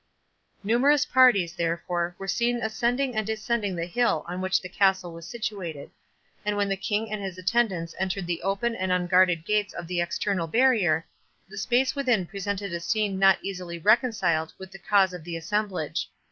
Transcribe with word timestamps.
Numerous 0.63 1.05
parties, 1.05 1.53
therefore, 1.53 2.15
were 2.17 2.27
seen 2.27 2.59
ascending 2.63 3.15
and 3.15 3.27
descending 3.27 3.75
the 3.75 3.85
hill 3.85 4.25
on 4.27 4.41
which 4.41 4.59
the 4.59 4.67
castle 4.67 5.13
was 5.13 5.27
situated; 5.27 5.91
and 6.43 6.57
when 6.57 6.69
the 6.69 6.75
King 6.75 7.11
and 7.11 7.21
his 7.21 7.37
attendants 7.37 7.93
entered 7.99 8.25
the 8.25 8.41
open 8.41 8.73
and 8.75 8.91
unguarded 8.91 9.45
gates 9.45 9.75
of 9.75 9.85
the 9.85 10.01
external 10.01 10.47
barrier, 10.47 11.05
the 11.47 11.55
space 11.59 11.93
within 11.95 12.25
presented 12.25 12.73
a 12.73 12.79
scene 12.79 13.19
not 13.19 13.37
easily 13.43 13.77
reconciled 13.77 14.55
with 14.57 14.71
the 14.71 14.79
cause 14.79 15.13
of 15.13 15.23
the 15.23 15.37
assemblage. 15.37 16.09